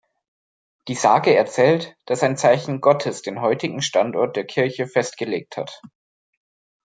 [0.87, 5.79] Die Sage erzählt, dass ein Zeichen Gottes den heutigen Standort der Kirche festgelegt hat.